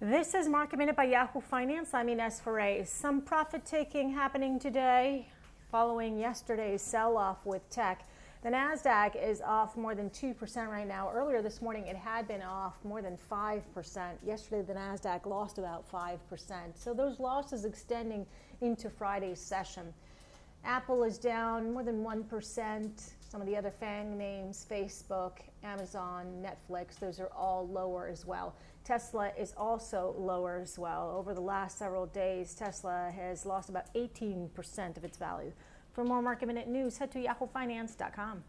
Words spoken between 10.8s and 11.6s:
now. Earlier this